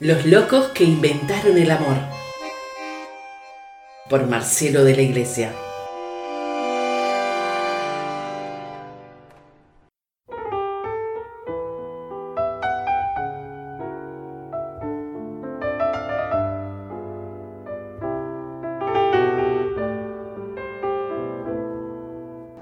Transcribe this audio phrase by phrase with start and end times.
[0.00, 1.94] Los locos que inventaron el amor.
[4.10, 5.52] Por Marcelo de la Iglesia.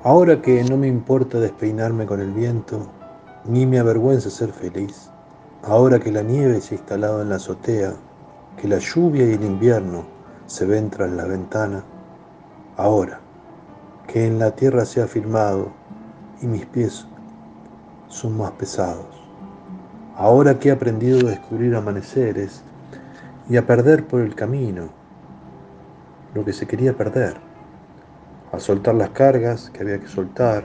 [0.05, 2.93] Ahora que no me importa despeinarme con el viento,
[3.47, 5.09] ni me avergüenza ser feliz,
[5.63, 7.95] ahora que la nieve se ha instalado en la azotea,
[8.57, 10.05] que la lluvia y el invierno
[10.47, 11.85] se ven tras la ventana,
[12.77, 13.21] ahora
[14.07, 15.73] que en la tierra se ha firmado
[16.41, 17.07] y mis pies
[18.09, 19.07] son más pesados,
[20.17, 22.63] ahora que he aprendido a descubrir amaneceres
[23.49, 24.89] y a perder por el camino
[26.35, 27.53] lo que se quería perder
[28.53, 30.63] a soltar las cargas que había que soltar,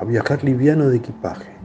[0.00, 1.55] a viajar liviano de equipaje,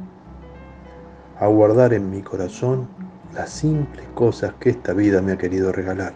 [1.42, 2.88] a guardar en mi corazón
[3.34, 6.14] las simples cosas que esta vida me ha querido regalar.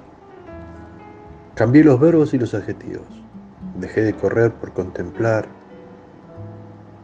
[1.55, 3.07] Cambié los verbos y los adjetivos,
[3.79, 5.47] dejé de correr por contemplar,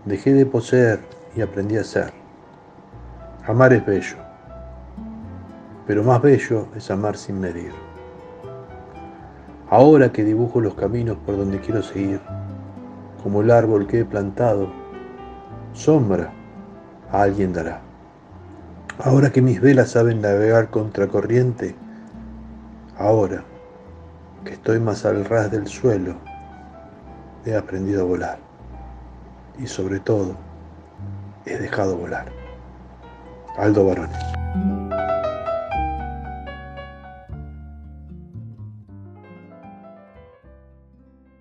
[0.05, 0.99] dejé de poseer
[1.35, 2.13] y aprendí a ser.
[3.47, 4.17] Amar es bello,
[5.87, 7.71] pero más bello es amar sin medir.
[9.67, 12.21] Ahora que dibujo los caminos por donde quiero seguir,
[13.23, 14.67] como el árbol que he plantado,
[15.73, 16.31] sombra
[17.11, 17.81] a alguien dará.
[18.99, 21.75] Ahora que mis velas saben navegar contra corriente,
[22.97, 23.43] ahora
[24.43, 26.15] que estoy más al ras del suelo,
[27.45, 28.39] he aprendido a volar.
[29.57, 30.35] Y sobre todo,
[31.45, 32.31] he dejado volar.
[33.57, 34.30] Aldo Barone.